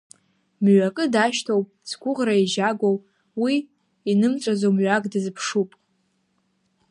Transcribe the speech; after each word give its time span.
Мҩакы 0.63 1.05
дашьҭоуп 1.13 1.67
згәыӷра 1.89 2.33
еижьагоу, 2.37 2.97
уи 3.41 3.55
инымҵәаӡо 4.11 4.69
мҩак 4.75 5.03
дазыԥшуп. 5.11 5.69